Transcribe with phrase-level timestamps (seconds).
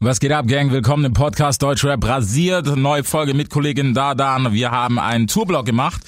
[0.00, 0.70] Was geht ab, Gang?
[0.70, 2.76] Willkommen im Podcast Deutschrap rasiert.
[2.76, 4.52] Neue Folge mit Kollegin Dardan.
[4.52, 6.02] Wir haben einen Tourblock gemacht.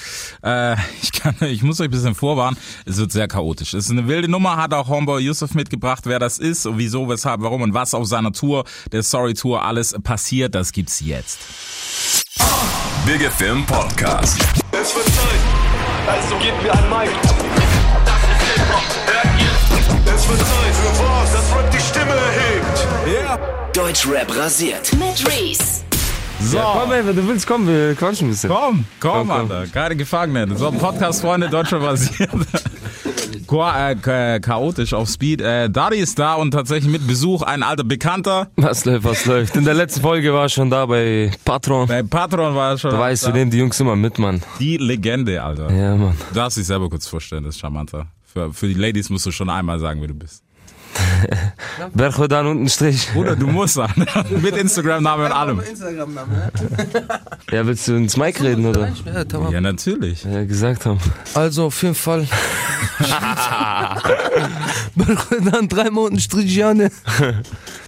[0.44, 2.56] Äh, ich, kann, ich muss euch ein bisschen vorwarnen.
[2.86, 3.74] Es wird sehr chaotisch.
[3.74, 4.56] Es ist eine wilde Nummer.
[4.58, 8.06] Hat auch Homeboy Yusuf mitgebracht, wer das ist und wieso, weshalb, warum und was auf
[8.06, 10.54] seiner Tour, der Story Tour, alles passiert.
[10.54, 11.40] Das gibt's jetzt.
[13.04, 14.40] Big Film Podcast.
[14.70, 15.40] Es wird Zeit,
[16.06, 17.39] also gebt mir ein Mic.
[20.30, 22.86] Wird Zeit für was, das Rap die Stimme erhebt.
[23.06, 23.38] Yeah.
[23.72, 24.92] Deutschrap rasiert.
[24.94, 25.82] Mit Reese.
[26.40, 26.58] So.
[26.58, 28.50] Komm, ey, wenn du willst, komm, wir quatschen ein bisschen.
[28.50, 29.50] Komm, komm, Komm, komm.
[29.52, 29.66] Alter.
[29.72, 30.56] Keine Gefangenen.
[30.56, 32.30] So, Podcast-Freunde, Deutscher basiert.
[33.50, 35.40] Cha äh, cha- chaotisch auf Speed.
[35.40, 38.46] Äh, Dari ist da und tatsächlich mit Besuch ein alter Bekannter.
[38.56, 39.56] Was läuft, was läuft?
[39.56, 41.88] In der letzten Folge war ich schon da bei Patron.
[41.88, 42.92] Bei Patron war er schon.
[42.92, 43.34] Da weißt du, da.
[43.36, 44.40] nehmen die Jungs immer mit, Mann.
[44.60, 45.68] Die Legende, Alter.
[45.72, 46.14] Ja, Mann.
[46.28, 48.06] Du darfst dich selber kurz vorstellen, das ist charmanter.
[48.32, 50.44] Für, für die Ladies musst du schon einmal sagen, wer du bist.
[51.94, 53.08] Berchodan unten Strich.
[53.12, 54.04] Bruder, du musst sagen.
[54.42, 55.60] Mit Instagram-Namen und allem.
[55.60, 56.52] Instagram-Name,
[57.50, 58.92] Ja, willst du ins Mic reden, oder?
[59.50, 59.60] ja?
[59.60, 60.24] natürlich.
[60.24, 61.00] Ja, gesagt haben.
[61.34, 62.26] Also auf jeden Fall.
[65.50, 66.90] Dann drei Monate Strigiane.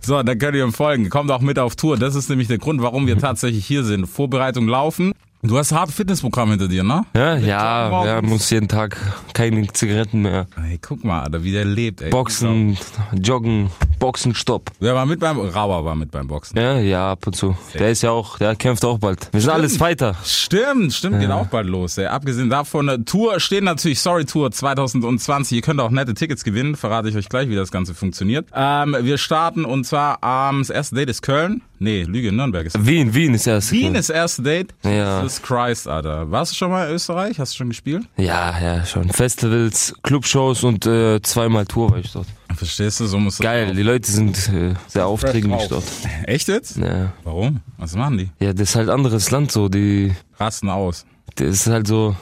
[0.01, 1.09] So, dann könnt ihr ihm folgen.
[1.11, 1.97] Kommt auch mit auf Tour.
[1.97, 4.07] Das ist nämlich der Grund, warum wir tatsächlich hier sind.
[4.07, 5.13] Vorbereitung laufen.
[5.45, 7.05] Du hast ein hartes Fitnessprogramm hinter dir, ne?
[7.17, 8.97] Ja, ja, ja, muss jeden Tag
[9.35, 10.47] keine Zigaretten mehr.
[10.57, 12.11] Ey, guck mal, Alter, wie der lebt, ey.
[12.11, 12.79] Boxen,
[13.13, 14.71] Joggen, Boxen, Stopp.
[14.79, 16.57] Wer war mit beim, Rauer war mit beim Boxen.
[16.57, 17.57] Ja, ja, ab und zu.
[17.75, 19.31] Der ist ja auch, der kämpft auch bald.
[19.33, 20.15] Wir sind alles Fighter.
[20.25, 21.99] Stimmt, stimmt, geht auch bald los.
[21.99, 22.07] Ey.
[22.07, 25.57] Abgesehen davon, äh, Tour steht natürlich, Sorry Tour 2020.
[25.57, 28.47] Ihr könnt auch nette Tickets gewinnen, verrate ich euch gleich, wie das Ganze funktioniert.
[28.55, 31.63] Ähm, wir starten und zwar am, das erste Date ist Köln.
[31.81, 33.73] Nee, Lüge, Nürnberg ist Wien, Wien ist erst.
[33.73, 34.73] Wien ist erste Date.
[34.85, 35.21] Ja.
[35.33, 36.31] Jesus Christ, Alter.
[36.31, 37.39] Warst du schon mal in Österreich?
[37.39, 38.05] Hast du schon gespielt?
[38.19, 39.09] Ja, ja, schon.
[39.09, 42.27] Festivals, Clubshows und äh, zweimal Tour war ich dort.
[42.55, 45.85] Verstehst du, so muss das Geil, die Leute sind äh, sehr aufdringlich dort.
[46.25, 46.77] Echt jetzt?
[46.77, 47.13] Ja.
[47.25, 47.61] Warum?
[47.79, 48.31] Was machen die?
[48.41, 49.71] ja, das ist halt anderes Land so.
[49.71, 51.07] Die, Rasten aus.
[51.37, 52.15] das ist halt so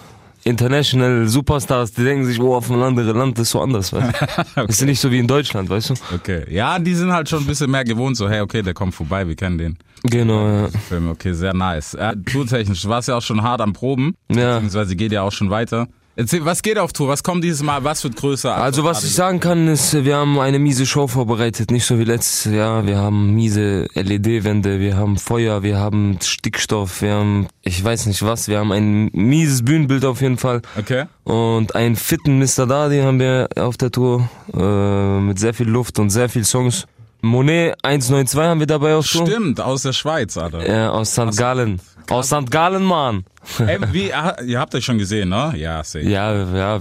[0.44, 3.92] international Superstars, die denken sich, oh, auf ein anderes Land das ist so anders.
[3.92, 4.12] Weißt?
[4.56, 5.94] Das ist nicht so wie in Deutschland, weißt du?
[6.14, 6.44] Okay.
[6.50, 9.26] Ja, die sind halt schon ein bisschen mehr gewohnt, so, hey, okay, der kommt vorbei,
[9.28, 9.78] wir kennen den.
[10.02, 10.68] Genau, ja.
[10.88, 11.94] Film, okay, sehr nice.
[11.94, 14.54] Äh, Tourtechnisch, du warst ja auch schon hart am Proben, Ja.
[14.54, 15.88] beziehungsweise geht ja auch schon weiter.
[16.20, 17.08] Erzähl, was geht auf Tour?
[17.08, 17.82] Was kommt dieses Mal?
[17.82, 18.54] Was wird größer?
[18.54, 22.04] Also was ich sagen kann, ist, wir haben eine miese Show vorbereitet, nicht so wie
[22.04, 22.86] letztes Jahr.
[22.86, 28.22] Wir haben miese LED-Wände, wir haben Feuer, wir haben Stickstoff, wir haben, ich weiß nicht
[28.22, 30.60] was, wir haben ein mieses Bühnenbild auf jeden Fall.
[30.78, 31.06] Okay.
[31.24, 32.66] Und einen fitten Mr.
[32.66, 36.84] Dadi haben wir auf der Tour, äh, mit sehr viel Luft und sehr viel Songs.
[37.22, 39.26] Monet 192 haben wir dabei auf Tour.
[39.26, 40.66] Stimmt, aus der Schweiz, Alter.
[40.66, 41.36] Ja, aus St.
[41.36, 41.80] Gallen.
[42.08, 42.50] Aus St.
[42.50, 43.24] Gallen, Mann.
[43.58, 45.52] Ey, wie, ah, ihr habt euch schon gesehen, ne?
[45.56, 46.04] Ja, safe.
[46.08, 46.78] Ja, ja,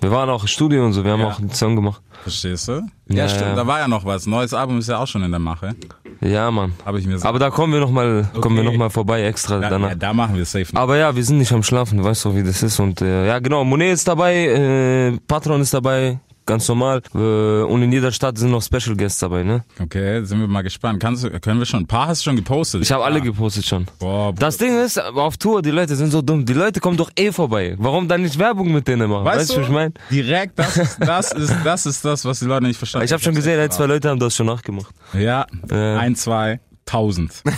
[0.00, 1.28] wir waren auch im Studio und so, wir haben Ja.
[1.28, 2.00] auch einen Song gemacht.
[2.22, 2.72] Verstehst du?
[3.08, 3.54] Ja, Ja, stimmt, ja.
[3.56, 4.26] da war ja noch was.
[4.26, 5.74] Neues Album ist ja auch schon in der Mache.
[6.20, 6.74] Ja, Mann.
[6.84, 7.26] Habe ich mir so.
[7.26, 9.88] Aber da kommen wir noch mal, kommen wir noch mal vorbei extra ja, danach.
[9.90, 10.66] ja, da machen wir safe.
[10.74, 12.78] Aber ja, wir sind nicht am Schlafen, du weißt doch, wie das ist.
[12.78, 17.02] Und äh, ja, genau, Monet ist dabei, äh, Patron ist dabei, ganz normal.
[17.14, 19.64] Äh, und in jeder Stadt sind noch Special Guests dabei, ne?
[19.80, 21.00] Okay, sind wir mal gespannt.
[21.00, 21.80] Kannst können wir schon?
[21.80, 22.82] Ein paar hast du schon gepostet.
[22.82, 23.86] Ich habe alle gepostet schon.
[23.98, 26.44] Boah, Das Ding ist, auf Tour, die Leute sind so dumm.
[26.44, 27.74] Die Leute kommen doch eh vorbei.
[27.78, 29.24] Warum dann nicht Werbung mit denen machen?
[29.24, 29.92] Weißt, du, was ich meine?
[30.10, 33.22] Direkt, das ist, das ist, das ist das, was die Leute nicht verstanden Ich habe
[33.22, 34.94] schon gesehen, ein, zwei Leute haben das schon nachgemacht.
[35.12, 35.74] Ja, Äh.
[35.96, 37.42] ein, zwei, tausend.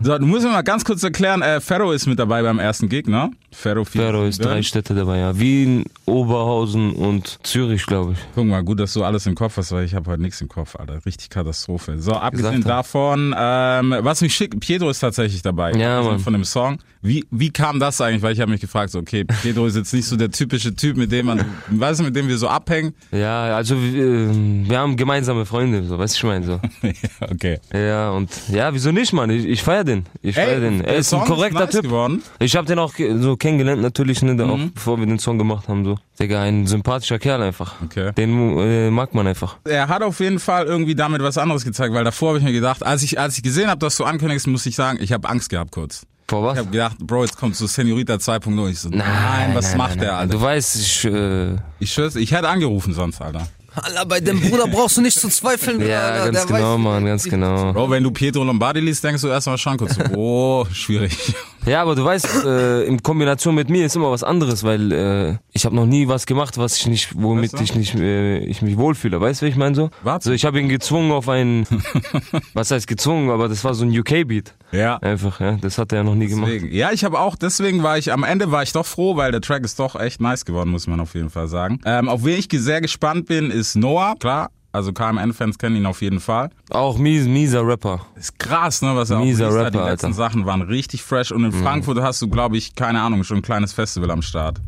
[0.00, 2.88] so, du musst mir mal ganz kurz erklären, äh, Ferro ist mit dabei beim ersten
[2.88, 3.30] Gig, ne?
[3.52, 5.38] Ferro, Ferro ist drei Städte dabei, ja.
[5.38, 8.18] Wien, Oberhausen und Zürich, glaube ich.
[8.34, 10.48] Guck mal, gut, dass du alles im Kopf hast, weil ich habe heute nichts im
[10.48, 11.04] Kopf, Alter.
[11.04, 11.98] Richtig Katastrophe.
[11.98, 15.72] So, abgesehen davon, ähm, was mich schickt, Pietro ist tatsächlich dabei.
[15.72, 16.18] Ja, Mann.
[16.18, 16.78] Von dem Song.
[17.02, 18.22] Wie, wie kam das eigentlich?
[18.22, 20.96] Weil ich habe mich gefragt, so, okay, Pietro ist jetzt nicht so der typische Typ,
[20.96, 22.94] mit dem man, weißt du, mit dem wir so abhängen.
[23.10, 24.30] Ja, also wir,
[24.68, 26.52] wir haben gemeinsame Freunde, so, weißt du, ich meine so.
[26.82, 27.58] ja, okay.
[27.72, 29.30] Ja, und ja, wieso nicht, Mann?
[29.30, 30.06] Ich, ich feier den.
[30.22, 30.82] Ich feier den.
[30.82, 31.82] Er ist ein korrekter nice Typ.
[31.82, 32.22] geworden.
[32.38, 34.72] Ich habe den auch so kennengelernt, natürlich, ne, auch Mhm.
[34.72, 35.98] bevor wir den Song gemacht haben, so.
[36.18, 37.74] Digga, ein sympathischer Kerl einfach.
[37.84, 38.12] Okay.
[38.16, 39.56] Den äh, mag man einfach.
[39.64, 42.52] Er hat auf jeden Fall irgendwie damit was anderes gezeigt, weil davor habe ich mir
[42.52, 45.28] gedacht, als ich, als ich gesehen habe, dass du ankündigst, muss ich sagen, ich habe
[45.28, 46.06] Angst gehabt kurz.
[46.28, 46.54] Vor was?
[46.54, 48.70] Ich habe gedacht, Bro, jetzt kommt so Senorita 2.0.
[48.70, 50.32] Ich so, nein, was macht der, Alter?
[50.32, 53.46] Du weißt, ich, äh, Ich schwör's, ich hätte angerufen sonst, Alter.
[53.74, 55.80] Alter, bei dem Bruder brauchst du nicht zu zweifeln.
[55.86, 57.72] ja, Alter, ganz genau, weiß, Mann, ganz genau.
[57.72, 61.16] Bro, wenn du Pietro Lombardi liest, denkst du erstmal schon kurz, so, oh, schwierig.
[61.64, 65.36] Ja, aber du weißt, äh, in Kombination mit mir ist immer was anderes, weil äh,
[65.52, 67.64] ich habe noch nie was gemacht, was ich nicht, womit Weißt du?
[67.64, 69.20] ich nicht, äh, ich mich wohlfühle.
[69.20, 69.90] Weißt du, wie ich meine so?
[70.02, 70.28] Warte.
[70.28, 71.66] So, ich habe ihn gezwungen auf einen,
[72.54, 74.54] was heißt gezwungen, aber das war so ein UK-Beat.
[74.72, 74.96] Ja.
[74.96, 76.50] Einfach, ja, das hat er ja noch nie gemacht.
[76.52, 76.74] Deswegen.
[76.74, 79.40] Ja, ich habe auch, deswegen war ich, am Ende war ich doch froh, weil der
[79.40, 81.78] Track ist doch echt nice geworden, muss man auf jeden Fall sagen.
[81.84, 84.14] Ähm, auf wen ich sehr gespannt bin, ist Noah.
[84.18, 86.48] Klar, Also KMN-Fans kennen ihn auf jeden Fall.
[86.70, 88.00] Auch mies, mieser Rapper.
[88.16, 89.74] Ist krass, ne, was er auch Mieser released hat.
[89.74, 90.16] Die Rapper, letzten Alter.
[90.16, 91.30] Sachen waren richtig fresh.
[91.32, 94.60] Und in Frankfurt hast du, glaube ich, keine Ahnung, schon ein kleines Festival am Start.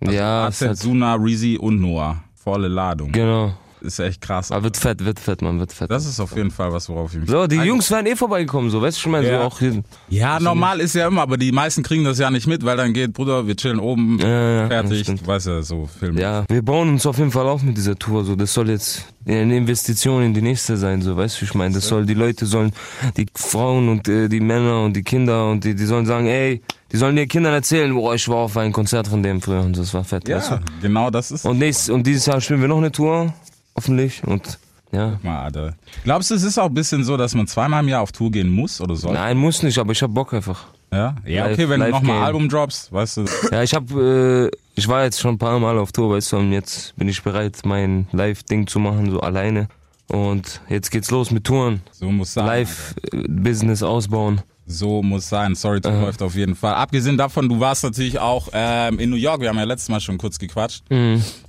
[0.00, 2.22] ja, ist AZ, halt, Suna, Reezy und Noah.
[2.34, 3.12] Volle Ladung.
[3.12, 3.52] genau.
[3.82, 4.52] Ist echt krass.
[4.52, 5.90] Aber wird fett, wird fett, man, wird fett.
[5.90, 8.70] Das ist auf jeden Fall was, worauf ich mich so, die Jungs wären eh vorbeigekommen,
[8.70, 9.40] so, weißt du schon mal, Ja.
[9.40, 9.82] so auch hier.
[10.08, 12.92] Ja, normal ist ja immer, aber die meisten kriegen das ja nicht mit, weil dann
[12.92, 16.16] geht, Bruder, wir chillen oben, Ja, ja, fertig, du weißt ja, so Film.
[16.16, 18.24] Ja, wir bauen uns auf jeden Fall auf mit dieser Tour.
[18.24, 21.02] So, das soll jetzt eine Investition in die nächste sein.
[21.02, 22.72] So, weißt du, ich meine, das soll die Leute sollen,
[23.16, 26.60] die Frauen und äh, die Männer und die Kinder und die, die sollen sagen, ey,
[26.90, 29.78] die sollen den Kindern erzählen, boah, ich war auf ein Konzert von dem früher und
[29.78, 30.28] das war fett.
[30.28, 30.62] weißt Ja, du?
[30.82, 31.46] genau das ist.
[31.46, 33.32] Und nächstes und dieses Jahr spielen wir noch eine Tour,
[33.76, 34.58] hoffentlich und
[34.92, 35.18] ja.
[35.22, 35.74] Mal, Alter.
[36.04, 38.30] Glaubst du, es ist auch ein bisschen so, dass man zweimal im Jahr auf Tour
[38.30, 39.14] gehen muss oder soll?
[39.14, 40.66] Nein, muss nicht, aber ich hab Bock einfach.
[40.92, 42.22] Ja, ja Live- okay, wenn du nochmal.
[42.22, 43.24] Album droppst, weißt du.
[43.50, 46.36] Ja, ich hab, äh, ich war jetzt schon ein paar Mal auf Tour, weißt du,
[46.36, 49.68] und jetzt bin ich bereit, mein Live-Ding zu machen, so alleine.
[50.08, 51.80] Und jetzt geht's los mit Touren.
[51.90, 52.44] So muss sein.
[52.44, 54.42] Live-Business ausbauen.
[54.66, 55.54] So muss sein.
[55.54, 56.74] Sorry, Tour läuft auf jeden Fall.
[56.74, 59.40] Abgesehen davon, du warst natürlich auch ähm, in New York.
[59.40, 60.84] Wir haben ja letztes Mal schon kurz gequatscht.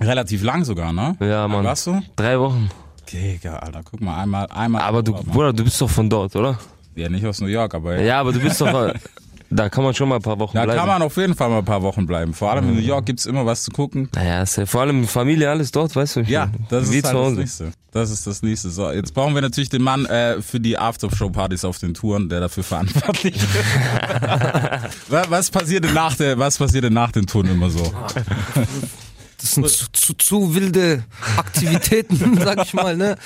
[0.00, 1.16] Relativ lang sogar, ne?
[1.18, 1.26] Mhm.
[1.26, 1.64] Ja, Mann.
[1.64, 2.02] Warst du?
[2.16, 2.70] Drei Wochen.
[3.12, 4.82] Digga, Alter, guck mal, einmal, einmal.
[4.82, 5.34] Aber du, Urlaub, Mann.
[5.34, 6.58] Bruder, du bist doch von dort, oder?
[6.96, 8.92] Ja, nicht aus New York, aber Ja, aber du bist doch,
[9.54, 10.78] da kann man schon mal ein paar Wochen da bleiben.
[10.78, 12.34] kann man auf jeden Fall mal ein paar Wochen bleiben.
[12.34, 12.70] Vor allem Mhm.
[12.70, 14.08] in New York gibt's immer was zu gucken.
[14.14, 16.20] naja, ist ja vor allem Familie, alles dort, weißt du?
[16.22, 17.32] Ja, das Wie ist halt das.
[17.34, 17.72] Nächste.
[17.92, 18.70] Das ist das Nächste.
[18.70, 22.40] So, jetzt brauchen wir natürlich den Mann äh, für die Aftershow-Partys auf den Touren, der
[22.40, 23.46] dafür verantwortlich ist.
[25.08, 27.80] was, was passiert denn nach der, was passiert denn nach den Touren immer so?
[29.44, 31.04] Das sind zu, zu, zu wilde
[31.36, 33.16] Aktivitäten, sag ich mal, ne?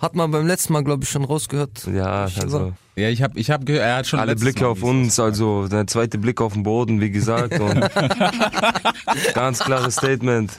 [0.00, 1.86] Hat man beim letzten Mal, glaube ich, schon rausgehört.
[1.94, 4.82] Ja, also Ja, ich habe, ich habe, gehört, er hat schon alle Blicke Mal auf
[4.82, 7.60] uns, also der zweite Blick auf den Boden, wie gesagt.
[7.60, 7.88] Und
[9.34, 10.50] ganz klares Statement.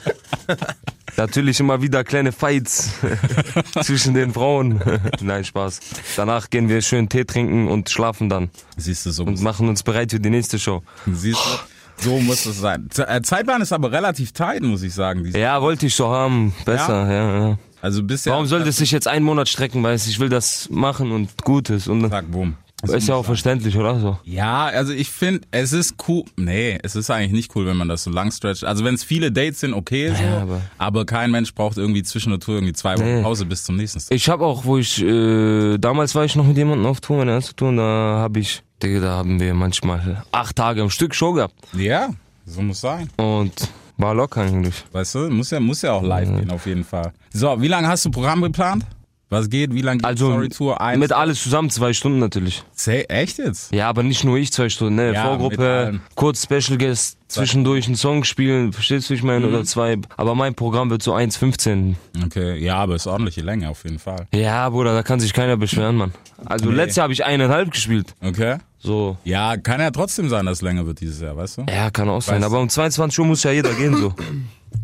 [1.18, 2.92] Natürlich immer wieder kleine Fights
[3.82, 4.80] zwischen den Frauen.
[5.20, 5.80] Nein, Spaß.
[6.16, 8.48] Danach gehen wir schön Tee trinken und schlafen dann.
[8.78, 10.82] Siehst du so, Und machen uns bereit für die nächste Show.
[11.04, 12.88] siehst du, so muss es sein.
[12.96, 15.24] Äh, Zeitplan ist aber relativ tight, muss ich sagen.
[15.34, 16.54] Ja, wollte ich so haben.
[16.64, 17.58] Besser, ja, ja.
[17.80, 18.32] Also bisher.
[18.32, 21.88] Warum sollte es sich jetzt einen Monat strecken, weil ich will das machen und Gutes
[21.88, 22.56] und Sag, boom.
[22.90, 24.18] Ist ja auch verständlich, oder so?
[24.24, 26.24] Ja, also ich finde, es ist cool.
[26.36, 28.64] Nee, es ist eigentlich nicht cool, wenn man das so lang stretcht.
[28.64, 30.22] Also wenn es viele Dates sind, okay, so.
[30.22, 33.22] Ja, aber, aber- kein Mensch braucht irgendwie zwischen der Tour irgendwie zwei Wochen Nee.
[33.22, 34.00] Pause bis zum nächsten.
[34.12, 37.32] Ich habe auch, wo ich äh, damals war ich noch mit jemandem auf Tour, meine
[37.32, 37.82] erste Tour, da
[38.18, 42.08] habe ich, Digga, da haben wir manchmal acht Tage am Stück Show gehabt Ja,
[42.46, 43.08] so muss sein.
[43.16, 43.52] und
[43.98, 44.84] war locker eigentlich.
[44.90, 47.12] Weißt du, muss ja, muss ja auch live gehen auf jeden Fall.
[47.32, 48.84] So, wie lange hast du Programm geplant?
[49.32, 49.72] Was geht?
[49.74, 50.80] Wie lange geht Also die Story Tour?
[50.80, 50.98] Eins?
[51.00, 52.62] mit alles zusammen zwei Stunden natürlich.
[52.74, 53.72] Say, echt jetzt?
[53.72, 55.14] Ja, aber nicht nur ich zwei Stunden, ne?
[55.14, 59.54] Ja, Vorgruppe, kurz Special Guest, zwischendurch einen Song spielen, verstehst du, ich meine, Mhm.
[59.54, 59.96] oder zwei.
[60.18, 61.96] Aber mein Programm wird so 1,15.
[62.26, 64.26] Okay, ja, aber ist ordentliche Länge auf jeden Fall.
[64.34, 66.12] Ja, Bruder, da kann sich keiner beschweren, Mann.
[66.44, 66.76] Also Nee.
[66.76, 68.14] letztes Jahr habe ich eineinhalb gespielt.
[68.22, 68.58] Okay.
[68.80, 69.16] So.
[69.24, 71.66] Ja, kann ja trotzdem sein, dass es länger wird dieses Jahr, weißt du?
[71.70, 72.42] Ja, kann auch sein.
[72.42, 74.12] Weißt- Aber um 22 Uhr muss ja jeder gehen, so.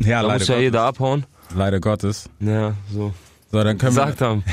[0.01, 0.63] Ja, Da leider muss ja Gottes.
[0.63, 1.25] jeder abhauen.
[1.55, 2.29] Leider Gottes.
[2.39, 3.13] Ja, so.
[3.51, 4.43] So, dann können wir, Gesagt haben.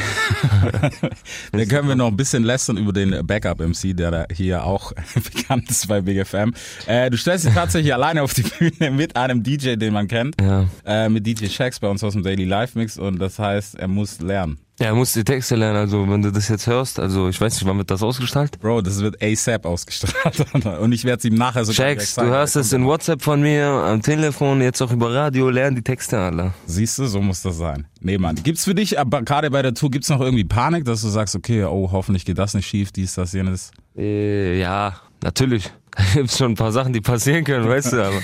[1.53, 5.71] dann können wir noch ein bisschen lästern über den Backup-MC, der da hier auch bekannt
[5.71, 6.55] ist bei Big FM.
[6.87, 10.41] Äh, du stellst dich tatsächlich alleine auf die Bühne mit einem DJ, den man kennt.
[10.41, 10.67] Ja.
[10.87, 13.89] Äh, mit DJ Shax bei uns aus dem Daily Live Mix und das heißt, er
[13.89, 14.59] muss lernen.
[14.78, 17.55] Ja, er muss die Texte lernen, also wenn du das jetzt hörst, also ich weiß
[17.55, 18.61] nicht, wann wird das ausgestrahlt?
[18.61, 20.45] Bro, das wird ASAP ausgestrahlt
[20.80, 23.66] und ich werde es ihm nachher so Checks, du hörst es in WhatsApp von mir,
[23.66, 26.52] am Telefon, jetzt auch über Radio, lern die Texte alle.
[26.66, 27.87] Siehst du, so muss das sein.
[28.00, 28.37] Nee, Mann.
[28.42, 31.35] Gibt's für dich, aber gerade bei der Tour, gibt's noch irgendwie Panik, dass du sagst,
[31.35, 33.71] okay, oh, hoffentlich geht das nicht schief, dies, das, jenes?
[33.97, 35.71] Äh, ja, natürlich.
[36.12, 38.21] Gibt's schon ein paar Sachen, die passieren können, weißt du, aber.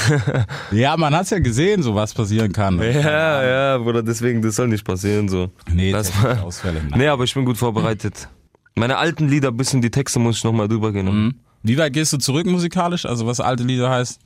[0.70, 2.78] Ja, man hat's ja gesehen, so was passieren kann.
[2.80, 5.50] Ja, ja, Bruder, deswegen, das soll nicht passieren, so.
[5.70, 6.38] Nee, technische mal.
[6.40, 6.80] Ausfälle.
[6.88, 6.98] Nein.
[6.98, 8.28] Nee, aber ich bin gut vorbereitet.
[8.74, 11.06] Meine alten Lieder, bisschen die Texte muss ich nochmal drüber gehen.
[11.06, 11.34] Mhm.
[11.62, 13.06] Wie weit gehst du zurück musikalisch?
[13.06, 14.20] Also was alte Lieder heißt?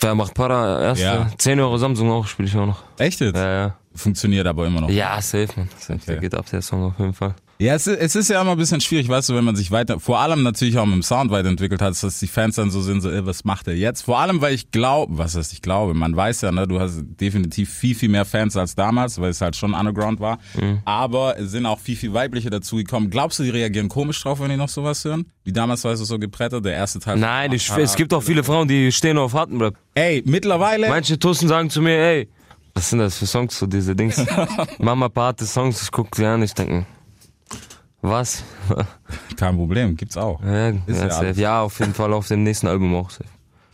[0.00, 1.28] Wer macht Para, erste, Ja.
[1.36, 2.82] 10 Euro Samsung auch, spiele ich auch noch.
[2.98, 3.36] Echt jetzt?
[3.36, 3.76] Ja, ja.
[3.94, 4.90] Funktioniert aber immer noch.
[4.90, 5.68] Ja, safe, man.
[5.76, 6.20] Safe, der Okay.
[6.20, 7.34] geht ab, der Song auf jeden Fall.
[7.60, 9.72] Ja, es ist, es ist ja immer ein bisschen schwierig, weißt du, wenn man sich
[9.72, 12.80] weiter, vor allem natürlich auch mit dem Sound weiterentwickelt hat, dass die Fans dann so
[12.80, 14.02] sind, so, ey, was macht er jetzt?
[14.02, 17.00] Vor allem, weil ich glaube, was heißt ich glaube, man weiß ja, ne, du hast
[17.20, 20.82] definitiv viel, viel mehr Fans als damals, weil es halt schon Underground war, Mhm.
[20.84, 23.10] aber es sind auch viel, viel weibliche dazugekommen.
[23.10, 25.26] Glaubst du, die reagieren komisch drauf, wenn die noch sowas hören?
[25.42, 27.16] Wie damals, weißt du, so gebrettert, der erste Teil.
[27.18, 29.74] Nein, ich, es gibt auch viele Frauen, die stehen auf harten Rap.
[29.96, 32.28] Ey, mittlerweile, Manche Tussen sagen zu mir, ey,
[32.74, 34.24] was sind das für Songs, so diese Dings?
[34.78, 36.86] Mama, Pate Songs, ich guck sie an, ich denke,
[38.02, 38.44] was?
[39.36, 40.40] kein Problem, gibt's auch.
[40.42, 43.10] ja, ja, ja ja, auf jeden Fall auf dem nächsten Album auch.
[43.10, 43.24] Safe.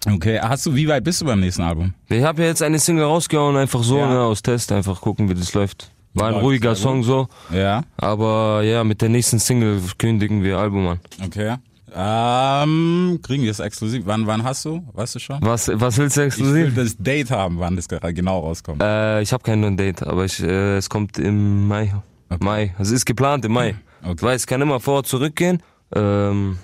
[0.06, 1.94] Okay, hast du, wie weit bist du beim nächsten Album?
[2.08, 5.34] Ich habe ja jetzt eine Single rausgehauen, einfach so, ne, aus Test, einfach gucken, wie
[5.34, 5.90] das läuft.
[6.14, 6.76] War ein ruhiger.
[6.76, 7.28] Song so.
[7.52, 11.00] Ja, Aber ja, mit der nächsten Single kündigen wir Album an.
[11.24, 11.56] okay.
[11.96, 14.02] Ähm, kriegen wir es exklusiv?
[14.06, 14.82] Wann, wann hast du?
[14.94, 15.38] Weißt du schon?
[15.42, 16.74] Was, was willst du Ich will exklusiv?
[16.74, 18.82] das Date haben, wann das genau rauskommt.
[18.82, 21.94] Äh, ich habe kein Date, aber ich, äh, es kommt im Mai.
[22.40, 22.74] Mai.
[22.78, 23.76] Also ist geplant im Mai.
[24.04, 24.14] Okay.
[24.16, 25.62] Ich weiß, ich kann immer vor zurückgehen.
[25.94, 26.58] Ähm,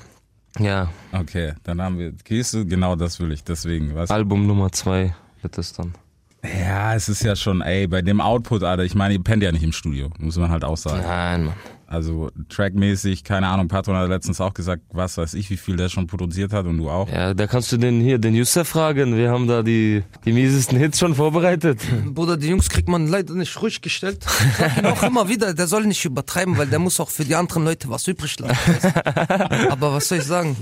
[0.59, 2.12] ja, Okay, dann haben wir,
[2.54, 4.11] du, genau das will ich, deswegen, was?
[4.11, 5.94] Album Nummer zwei wird es dann.
[6.42, 9.52] Ja, es ist ja schon, ey, bei dem Output, Alter, ich meine, ihr pennt ja
[9.52, 11.02] nicht im Studio, muss man halt auch sagen.
[11.02, 11.54] Nein, Mann.
[11.90, 15.88] Also trackmäßig, keine Ahnung, Patron hat letztens auch gesagt, was weiß ich, wie viel der
[15.88, 17.09] schon produziert hat und du auch.
[17.09, 19.16] Ja, da kannst du den hier, den Yusuf fragen.
[19.16, 21.80] Wir haben da die, die miesesten Hits schon vorbereitet.
[22.14, 24.25] Bruder, die Jungs kriegt man leider nicht ruhig gestellt.
[24.25, 27.25] Ich sag ihm auch immer wieder, der soll nicht übertreiben, weil der muss auch für
[27.25, 28.54] die anderen Leute was übrig lassen.
[29.68, 30.56] Aber was soll ich sagen?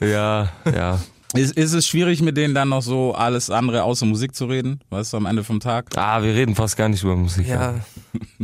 [0.00, 0.98] ja, ja.
[1.34, 4.80] Ist, ist es schwierig, mit denen dann noch so alles andere außer Musik zu reden?
[4.90, 5.86] Weißt du, am Ende vom Tag?
[5.96, 7.48] Ah, wir reden fast gar nicht über Musik.
[7.48, 7.74] Ja,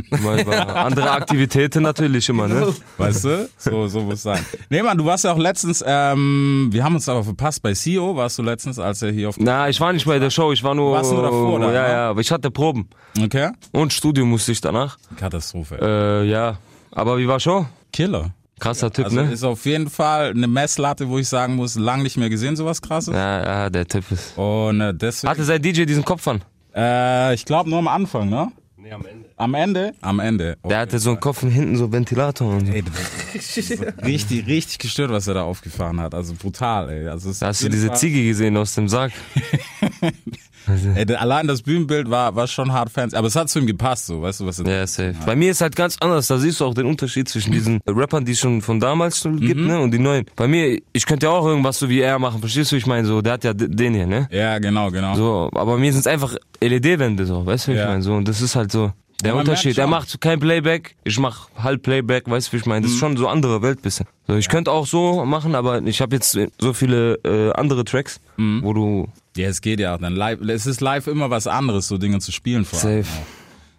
[0.09, 2.73] Immer über andere Aktivitäten natürlich immer, ne?
[2.97, 3.49] Weißt du?
[3.57, 4.43] So, so muss es sein.
[4.69, 8.15] Nee, Mann, du warst ja auch letztens, ähm, wir haben uns aber verpasst, bei CEO
[8.15, 9.35] warst du letztens, als er hier auf...
[9.37, 10.93] Na, ich war nicht bei der Show, ich war nur.
[10.93, 11.89] Warst du nur davor, da, Ja, ne?
[11.93, 12.89] ja, aber ich hatte Proben.
[13.21, 13.51] Okay?
[13.71, 14.97] Und Studio musste ich danach.
[15.17, 15.77] Katastrophe.
[15.79, 16.57] Äh, ja.
[16.91, 17.67] Aber wie war Show?
[17.93, 18.31] Killer.
[18.59, 19.31] Krasser Typ, Also ne?
[19.31, 22.81] ist auf jeden Fall eine Messlatte, wo ich sagen muss, lang nicht mehr gesehen, sowas
[22.81, 23.13] krasses.
[23.13, 24.37] Ja, ja, der Typ ist.
[24.37, 25.31] Und äh, deswegen...
[25.31, 26.41] Hatte sein DJ diesen Kopf an?
[26.75, 28.51] Äh, ich glaube nur am Anfang, ne?
[28.77, 29.29] Nee, am Ende.
[29.35, 29.91] Am Ende?
[30.01, 30.57] Am Ende.
[30.63, 32.73] Oh, Der hatte so einen Kopf und hinten so Ventilator und so.
[32.73, 32.83] ey,
[34.03, 36.13] richtig, richtig gestört, was er da aufgefahren hat.
[36.13, 37.07] Also brutal, ey.
[37.07, 38.87] Also Da hast du diese Fall- Ziege gesehen aus dem
[40.67, 40.97] Sarg?
[41.09, 43.13] Ey, allein das Bühnenbild war, war schon hart Fans.
[43.13, 45.15] Aber es hat zu ihm gepasst, so, weißt du, was er Ja, safe.
[45.25, 46.27] Bei mir ist halt ganz anders.
[46.27, 49.39] Da siehst du auch den Unterschied zwischen diesen Rappern, die es schon von damals schon
[49.39, 50.25] gibt, ne, und die neuen.
[50.35, 52.39] Bei mir, ich könnte ja auch irgendwas so wie er machen.
[52.39, 52.75] Verstehst du?
[52.75, 54.27] Ich meine, so, der hat ja den hier, ne?
[54.31, 55.15] Ja, genau, genau.
[55.15, 57.83] So, aber bei mir sind es einfach LED-Wände, so, weißt du, wie Ja.
[57.83, 58.01] ich meine?
[58.01, 59.77] So, und das ist halt so der Ja, man Unterschied.
[59.77, 62.81] Er macht kein Playback, ich mach halb Playback, weißt du, wie ich meine?
[62.83, 62.95] Das Mhm.
[62.95, 64.05] ist schon so andere Welt bisschen.
[64.27, 68.21] So, ich könnte auch so machen, aber ich habe jetzt so viele äh, andere Tracks,
[68.37, 68.61] Mhm.
[68.63, 69.07] wo du
[69.37, 70.41] Ja, es geht ja auch dann live.
[70.41, 73.21] Es ist live immer was anderes, so Dinge zu spielen vor allem safe.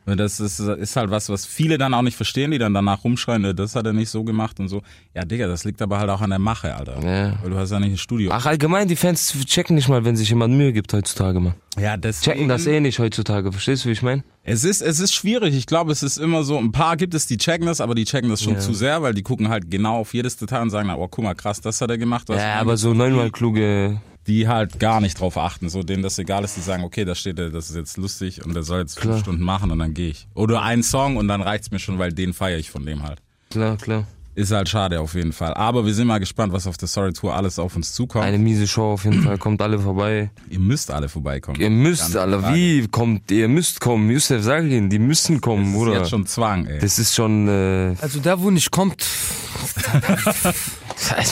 [0.06, 3.44] Das ist, ist halt was, was viele dann auch nicht verstehen, die dann danach rumschreien,
[3.44, 4.82] äh, das hat er nicht so gemacht und so.
[5.14, 6.94] Ja, Digga, das liegt aber halt auch an der Mache, Alter.
[7.04, 7.38] Ja.
[7.42, 8.30] Weil du hast ja nicht ein Studio.
[8.32, 11.54] Ach, allgemein, die Fans checken nicht mal, wenn sich jemand Mühe gibt heutzutage, man.
[11.78, 14.24] ja, deswegen, Checken das eh nicht heutzutage, verstehst du, wie ich meine?
[14.42, 15.54] Es ist, es ist schwierig.
[15.54, 18.04] Ich glaube, es ist immer so, ein paar gibt es, die checken das, aber die
[18.06, 18.58] checken das schon Ja.
[18.60, 21.22] zu sehr, weil die gucken halt genau auf jedes Detail und sagen, na, oh, guck
[21.22, 22.28] mal, krass, das hat er gemacht.
[22.30, 26.44] Ja, aber so neunmal kluge, die halt gar nicht drauf achten, so denen das egal
[26.44, 28.96] ist, die sagen, okay, da steht er, das ist jetzt lustig und der soll jetzt
[28.96, 29.14] Klar.
[29.14, 30.26] fünf Stunden machen und dann gehe ich.
[30.34, 33.20] Oder einen Song und dann reicht's mir schon, weil den feiere ich von dem halt.
[33.50, 34.06] klar, klar.
[34.36, 35.52] Ist halt schade auf jeden Fall.
[35.54, 38.24] Aber wir sind mal gespannt, was auf der Sorry Tour alles auf uns zukommt.
[38.24, 40.30] Eine miese Show auf jeden Fall, kommt alle vorbei.
[40.48, 41.60] Ihr müsst alle vorbeikommen.
[41.60, 42.54] Ihr müsst, alle, Frage.
[42.54, 45.98] wie kommt, ihr müsst kommen, Yusuf, sag ihnen, die müssen kommen, Das ist Bruder.
[45.98, 46.78] jetzt schon Zwang, ey.
[46.78, 49.04] Das ist schon, äh, also der, wo nicht kommt,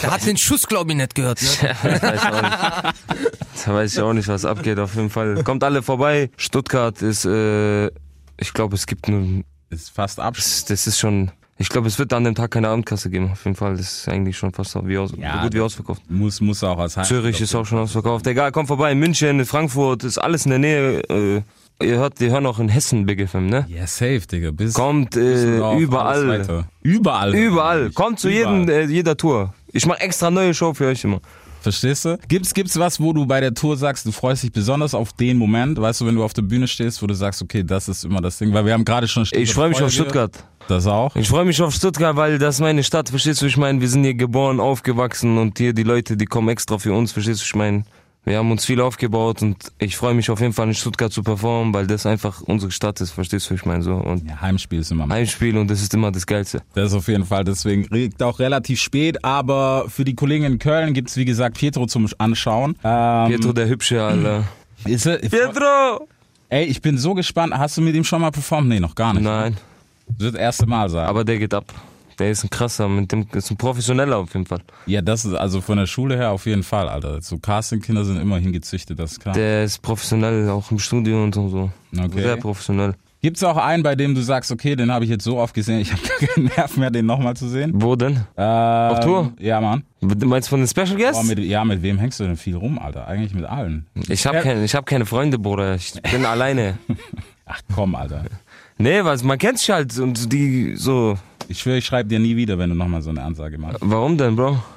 [0.02, 1.40] der hat den Schuss, glaube ich, nicht gehört.
[1.42, 1.68] Ne?
[1.72, 3.66] weiß ich auch nicht.
[3.66, 5.42] Da weiß ich auch nicht, was abgeht, auf jeden Fall.
[5.44, 6.30] Kommt alle vorbei.
[6.36, 7.86] Stuttgart ist, äh,
[8.38, 10.64] ich glaube, es gibt nur, ist fast Abschluss.
[10.64, 13.44] das, das ist schon, ich glaube, es wird an dem Tag keine Abendkasse geben, auf
[13.44, 13.76] jeden Fall.
[13.76, 16.02] Das ist eigentlich schon fast wie aus, Ja, so gut wie ausverkauft.
[16.08, 17.04] Muss, muss auch als Heim.
[17.04, 18.26] Zürich ist auch schon ausverkauft.
[18.26, 18.94] Egal, kommt vorbei.
[18.94, 21.00] München, Frankfurt, ist alles in der Nähe.
[21.10, 21.42] Äh,
[21.84, 23.66] ihr hört, die hören auch in Hessen Big FM, ne?
[23.68, 24.52] Ja, safe, Digga.
[24.52, 26.62] Bis Kommt äh, überall.
[26.82, 27.34] Überall.
[27.34, 27.90] Überall.
[27.90, 28.60] Kommt zu Überall.
[28.60, 29.52] jedem, äh, jeder Tour.
[29.72, 31.20] Ich mache extra neue Show für euch immer.
[31.60, 32.18] Verstehst du?
[32.28, 35.36] Gibt's, gibt's was, wo du bei der Tour sagst, du freust dich besonders auf den
[35.36, 38.04] Moment, weißt du, wenn du auf der Bühne stehst, wo du sagst, okay, das ist
[38.04, 39.90] immer das Ding, weil wir haben gerade schon Ich freue mich auf.
[39.90, 40.32] Stuttgart.
[40.68, 41.16] Das auch?
[41.16, 43.88] Ich freue mich auf Stuttgart, weil das ist meine Stadt, verstehst du, ich meine, wir
[43.88, 47.44] sind hier geboren, aufgewachsen und hier die Leute, die kommen extra für uns, verstehst du,
[47.44, 47.84] ich meine,
[48.24, 51.22] wir haben uns viel aufgebaut und ich freue mich auf jeden Fall in Stuttgart zu
[51.22, 54.80] performen, weil das einfach unsere Stadt ist, verstehst du, ich meine, so und Ja, Heimspiel
[54.80, 56.60] ist immer Heimspiel und das ist immer das Geilste.
[56.74, 60.58] Das ist auf jeden Fall, deswegen regt auch relativ spät, aber für die Kollegen in
[60.58, 62.76] Köln gibt's wie gesagt Pietro zum Anschauen.
[62.84, 64.44] Ähm, Pietro der Hübsche, Alter.
[64.84, 66.06] Ist er, Pietro!
[66.50, 67.54] ey, ich bin so gespannt.
[67.56, 68.68] Hast du mit ihm schon mal performt?
[68.68, 69.22] Nee, noch gar nicht.
[69.24, 69.56] Nein,
[70.06, 71.06] Das wird das erste Mal sein.
[71.06, 71.64] aber der geht ab.
[72.18, 74.60] Der ist ein krasser, mit dem ist ein professioneller auf jeden Fall.
[74.86, 77.20] ja, das ist also von der Schule her auf jeden Fall, Alter.
[77.22, 79.34] So Castingkinder sind immer hingezüchtet, das ist klar.
[79.34, 81.70] Der ist professionell, auch im Studio und so.
[81.96, 82.22] Okay.
[82.22, 82.94] Sehr professionell.
[83.20, 85.80] Gibt's auch einen, bei dem du sagst, okay, den habe ich jetzt so oft gesehen,
[85.80, 87.72] ich habe gar keinen Nerv mehr, den nochmal zu sehen?
[87.74, 88.20] Wo denn?
[88.36, 88.44] Ähm,
[88.92, 89.32] Auf Tour?
[89.40, 89.82] Ja, Mann.
[90.00, 91.24] Du meinst von den Special Guests?
[91.24, 93.08] mit, ja, mit wem hängst du denn viel rum, Alter?
[93.08, 93.86] Eigentlich mit allen.
[94.08, 95.74] Ich habe keine, ich hab keine Freunde, Bruder.
[95.74, 96.78] Ich bin alleine.
[97.44, 98.24] Ach komm, Alter.
[98.78, 101.18] Nee, was, man kennt sich halt und die so.
[101.48, 103.78] Ich schwöre, ich schreibe dir nie wieder, wenn du nochmal so eine Ansage machst.
[103.80, 104.58] Warum denn, Bro?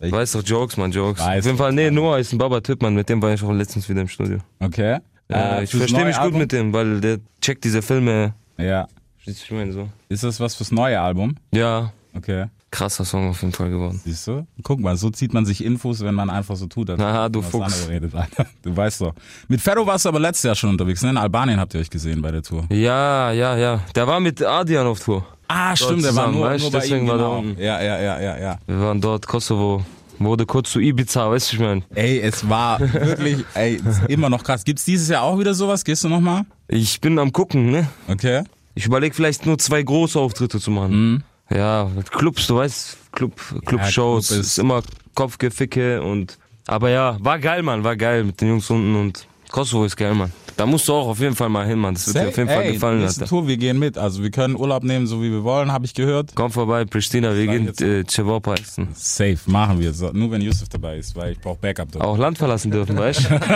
[0.00, 1.20] Ich- Du weißt doch, Jokes, man, Jokes.
[1.20, 2.94] Weiß Auf jeden Fall, nee, Noah ist ein Baba-Typ, man.
[2.94, 4.38] Mit dem war ich auch letztens wieder im Studio.
[4.60, 4.98] Okay.
[5.28, 6.38] Ja, Äh, ich verstehe mich gut Album?
[6.38, 8.32] mit dem, weil der checkt diese Filme.
[8.58, 8.86] Ja.
[9.26, 9.88] Ich meine so.
[10.08, 11.34] Ist das was fürs neue Album?
[11.52, 12.44] Ja, Okay.
[12.70, 14.00] krasser Song auf jeden Fall geworden.
[14.04, 14.46] Siehst du?
[14.62, 16.90] Guck mal, so zieht man sich Infos, wenn man einfach so tut.
[16.90, 17.88] Aha, du Fuchs.
[17.88, 18.12] Redet.
[18.62, 19.14] Du weißt doch.
[19.48, 21.10] Mit Ferro warst du aber letztes Jahr schon unterwegs, ne?
[21.10, 22.66] In Albanien habt ihr euch gesehen bei der Tour.
[22.70, 23.80] Ja, ja, ja.
[23.96, 25.26] Der war mit Adian auf Tour.
[25.48, 27.38] Ah, stimmt, der war nur, weißt nur bei deswegen ihm, war der genau.
[27.38, 27.60] unten.
[27.60, 28.58] Ja, ja, ja, ja, ja.
[28.66, 29.84] Wir waren dort, Kosovo.
[30.20, 31.82] Wurde kurz zu Ibiza, weißt du, ich meine.
[31.94, 34.64] Ey, es war wirklich, ey, immer noch krass.
[34.64, 35.84] Gibt's dieses Jahr auch wieder sowas?
[35.84, 36.42] Gehst du nochmal?
[36.66, 37.88] Ich bin am gucken, ne?
[38.08, 38.42] Okay.
[38.74, 41.22] Ich überlege vielleicht nur zwei große Auftritte zu machen.
[41.50, 43.32] Ja, mit Clubs, du weißt, Club,
[43.64, 44.82] Club-Shows, Club ist- ist immer
[45.14, 46.36] Kopfgeficke und,
[46.66, 50.14] aber ja, war geil, Mann, war geil mit den Jungs unten und Kosovo ist geil,
[50.14, 50.32] Mann.
[50.56, 51.94] Da musst du auch auf jeden Fall mal hin, Mann.
[51.94, 53.30] Das wird dir auf jeden Fall Ey, gefallen, nächste Alter.
[53.30, 53.96] Tour, wir gehen mit.
[53.96, 56.32] Also wir können Urlaub nehmen, so wie wir wollen, habe ich gehört.
[56.34, 58.88] Komm vorbei, Pristina, wir gehen äh, Cevopa essen.
[58.94, 59.92] Safe, machen wir.
[59.92, 62.04] So, nur wenn Yusuf dabei ist, weil ich brauche Backup dort.
[62.04, 63.40] Auch Land verlassen dürfen, weißt du?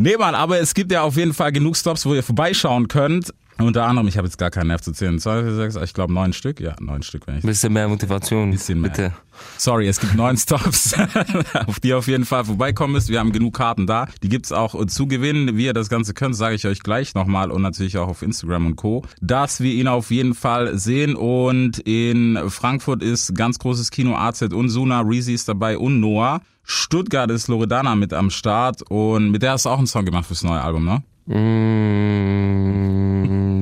[0.00, 3.34] Nee, Mann, aber es gibt ja auf jeden Fall genug Stops, wo ihr vorbeischauen könnt.
[3.60, 5.18] Unter anderem, ich habe jetzt gar keinen Nerv zu zählen.
[5.18, 6.60] Zwei, vier, sechs, ich glaube neun Stück.
[6.60, 8.90] Ja, neun Stück, wenn ich Bisschen mehr Motivation, Bisschen mehr.
[8.90, 9.12] bitte.
[9.56, 10.94] Sorry, es gibt neun Stops,
[11.66, 13.08] auf die ihr auf jeden Fall vorbeikommen müsst.
[13.08, 14.06] Wir haben genug Karten da.
[14.22, 15.56] Die gibt's auch zu gewinnen.
[15.56, 18.66] Wie ihr das Ganze könnt, sage ich euch gleich nochmal und natürlich auch auf Instagram
[18.66, 19.04] und Co.
[19.20, 21.16] Dass wir ihn auf jeden Fall sehen.
[21.16, 25.00] Und in Frankfurt ist ganz großes Kino AZ und Suna.
[25.00, 26.40] Reezy ist dabei und Noah.
[26.70, 30.26] Stuttgart ist Loredana mit am Start und mit der hast du auch einen Song gemacht
[30.26, 31.02] fürs neue Album, ne?
[31.34, 33.07] Mm,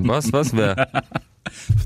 [0.09, 0.89] was, was, wer?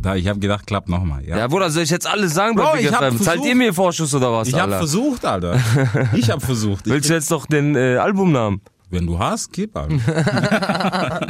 [0.02, 1.22] Da, ich habe gedacht, klappt nochmal.
[1.26, 1.36] Ja.
[1.36, 3.18] Ja, Bruder, soll ich jetzt alles sagen bei Bro, Big ich hab FM?
[3.18, 5.60] Zahlt versucht- ihr mir Vorschuss oder was, ich habe versucht, Alter.
[6.14, 6.86] Ich habe versucht.
[6.86, 8.62] Willst du jetzt doch den äh, Albumnamen?
[8.88, 10.00] Wenn du hast, gib an.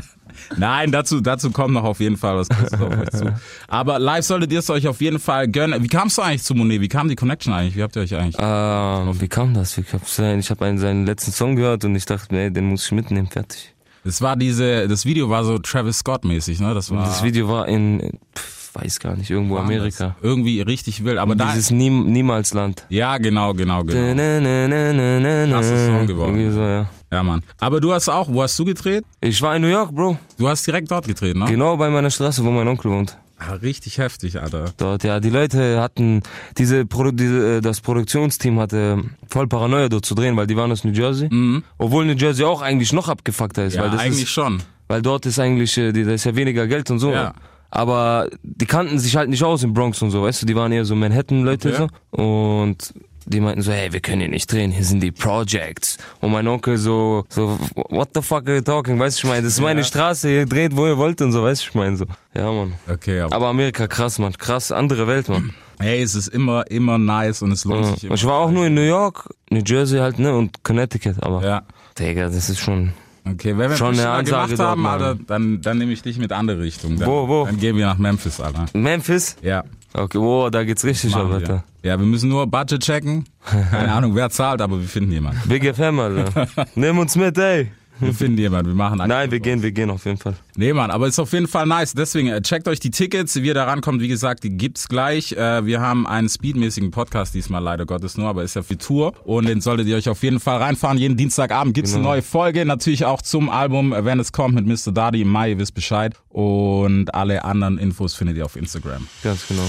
[0.57, 3.35] Nein, dazu, dazu kommt noch auf jeden Fall was Großes auf euch zu.
[3.69, 5.83] Aber live solltet ihr es euch auf jeden Fall gönnen.
[5.83, 6.81] Wie kamst du eigentlich zu Monet?
[6.81, 7.77] Wie kam die Connection eigentlich?
[7.77, 8.37] Wie habt ihr euch eigentlich?
[8.39, 9.77] Ähm, wie kam das?
[9.77, 13.27] Ich habe einen seinen letzten Song gehört und ich dachte, nee, den muss ich mitnehmen,
[13.27, 13.75] fertig.
[14.05, 16.75] Das war diese, das Video war so Travis Scott mäßig, ne?
[16.75, 17.05] Das war.
[17.05, 20.17] Das Video war in, pf, weiß gar nicht, irgendwo Amerika.
[20.23, 21.19] Irgendwie richtig wild.
[21.19, 21.53] Aber da.
[21.53, 22.87] Dieses Niem Niemalsland.
[22.89, 24.15] Ja, genau, genau, genau.
[24.15, 26.37] Krasser Krasser Song geworden.
[26.37, 26.89] Irgendwie so, ja.
[27.13, 27.43] Ja, Mann.
[27.59, 29.05] Aber du hast auch, wo hast du gedreht?
[29.21, 30.17] Ich war in New York, Bro.
[30.39, 31.45] Du hast direkt dort gedreht, ne?
[31.47, 33.17] Genau bei meiner Straße, wo mein Onkel wohnt.
[33.43, 34.67] Ah, richtig heftig, Alter.
[34.77, 36.23] Dort, ja, die Leute hatten,
[36.59, 40.71] diese, Produ diese äh, das Produktionsteam hatte voll Paranoia dort zu drehen, weil die waren
[40.71, 41.31] aus New Jersey.
[41.79, 43.79] Obwohl New Jersey auch eigentlich noch abgefuckter ist, Mhm.
[43.79, 44.63] Ja, weil das eigentlich ist, schon.
[44.89, 47.13] weil dort ist eigentlich, äh, die, da ist ja weniger Geld und so.
[47.13, 47.33] Ja.
[47.71, 50.71] Aber die kannten sich halt nicht aus im Bronx und so, weißt du, die waren
[50.73, 51.87] eher so Manhattan-Leute Okay.
[52.13, 52.23] so.
[52.23, 52.93] Und
[53.27, 55.99] die meinten so, hey, wir können hier nicht drehen, hier sind die Projects.
[56.21, 57.59] Und mein Onkel so, so,
[57.91, 60.47] what the fuck are you talking, weißt du, ich meine, das ist meine Straße, ihr
[60.47, 62.07] dreht, wo ihr wollt und so, weißt du, ich meine so.
[62.35, 62.75] Ja, Mann.
[62.89, 63.35] Okay, aber.
[63.37, 65.53] Aber Amerika krass, Mann, krass, andere Welt, Mann.
[65.79, 67.93] Hey, es ist immer, immer nice und es lohnt Ja.
[67.95, 68.15] sich immer.
[68.15, 71.63] Ich war auch nur in New York, New Jersey halt, ne, und Connecticut, aber, Ja.
[71.99, 72.93] Digga, das ist schon,
[73.25, 74.87] Okay, wenn wir Schon eine Ansage gemacht haben.
[74.87, 76.99] Alter, dann, dann nehme ich dich mit andere Richtung.
[76.99, 77.45] Dann, Wo, wo?
[77.45, 78.67] Dann gehen wir nach Memphis, Alter.
[78.73, 79.37] Memphis?
[79.43, 79.65] Ja.
[79.93, 81.65] Okay, wow, da geht's richtig ab, Alter.
[81.83, 83.25] Ja, wir müssen nur Budget checken.
[83.71, 85.49] Keine Ahnung, wer zahlt, aber wir finden jemanden.
[85.49, 86.47] Big FM, Alter.
[86.75, 87.71] Nimm uns mit, ey.
[88.01, 88.71] Wir finden jemanden.
[88.71, 90.35] Wir machen Nein, wir gehen, wir gehen auf jeden Fall.
[90.57, 91.93] Nee, Mann, aber ist auf jeden Fall nice.
[91.95, 94.01] Deswegen äh, checkt euch die Tickets, wie ihr da rankommt.
[94.01, 95.33] Wie gesagt, die gibt's gleich.
[95.33, 99.13] Äh, wir haben einen speedmäßigen Podcast diesmal leider Gottes nur, aber ist ja für Tour.
[99.25, 100.99] Und den solltet ihr euch auf jeden Fall reinfahren.
[100.99, 102.11] Jeden Dienstagabend gibt's eine Genau.
[102.15, 102.65] neue Folge.
[102.65, 104.93] Natürlich auch zum Album, äh, wenn es kommt, mit Mr.
[104.93, 105.51] Daddy im Mai.
[105.51, 106.15] Ihr wisst Bescheid.
[106.29, 109.07] Und alle anderen Infos findet ihr auf Instagram.
[109.23, 109.63] Ganz genau.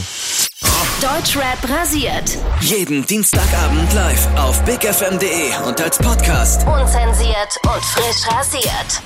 [1.02, 2.38] Deutschrap rasiert.
[2.60, 6.62] Jeden Dienstagabend live auf bigfm.de und als Podcast.
[6.68, 9.02] Unzensiert und frisch rasiert.